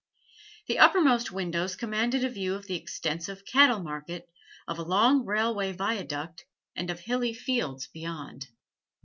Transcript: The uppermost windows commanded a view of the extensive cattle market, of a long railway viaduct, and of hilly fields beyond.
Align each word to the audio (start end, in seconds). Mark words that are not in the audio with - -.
The 0.65 0.79
uppermost 0.79 1.31
windows 1.31 1.75
commanded 1.75 2.23
a 2.23 2.29
view 2.29 2.55
of 2.55 2.65
the 2.65 2.73
extensive 2.73 3.45
cattle 3.45 3.81
market, 3.83 4.27
of 4.67 4.79
a 4.79 4.83
long 4.83 5.25
railway 5.27 5.73
viaduct, 5.73 6.43
and 6.75 6.89
of 6.89 7.01
hilly 7.01 7.35
fields 7.35 7.85
beyond. 7.85 8.47